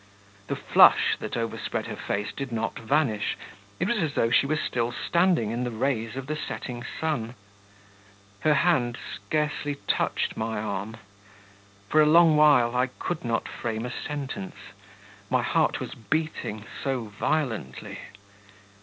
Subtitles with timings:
[0.47, 3.37] The flush that overspread her face did not vanish;
[3.79, 7.35] it was as though she were still standing in the rays of the setting sun....
[8.39, 10.97] Her hand scarcely touched my arm.
[11.87, 14.55] For a long while I could not frame a sentence;
[15.29, 17.99] my heart was beating so violently.